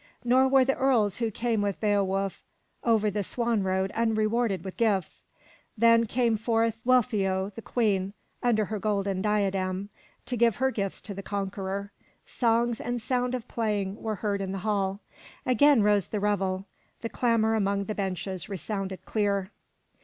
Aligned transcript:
Nor 0.23 0.47
were 0.47 0.65
the 0.65 0.73
earls 0.77 1.17
who 1.17 1.29
came 1.29 1.61
with 1.61 1.79
Beowulf 1.79 2.43
over 2.83 3.11
the 3.11 3.21
swan 3.21 3.61
road 3.61 3.91
unrewarded 3.91 4.63
with 4.65 4.75
gifts. 4.75 5.27
Then 5.77 6.07
came 6.07 6.37
forth 6.37 6.79
Wealtheow, 6.83 7.51
the 7.53 7.61
Queen, 7.61 8.13
under 8.41 8.65
her 8.65 8.79
golden 8.79 9.21
diadem, 9.21 9.89
to 10.25 10.35
give 10.35 10.55
her 10.55 10.71
gifts 10.71 11.01
to 11.01 11.13
the 11.13 11.21
conqueror. 11.21 11.91
Songs 12.25 12.81
and 12.81 12.99
sound 12.99 13.35
of 13.35 13.47
playing 13.47 14.01
were 14.01 14.15
heard 14.15 14.41
in 14.41 14.53
the 14.53 14.57
hall. 14.65 15.01
Again 15.45 15.83
rose 15.83 16.07
the 16.07 16.19
revel, 16.19 16.65
the 17.01 17.07
clamor 17.09 17.53
along 17.53 17.83
the 17.83 17.93
benches 17.93 18.49
resounded 18.49 19.05
clear. 19.05 19.51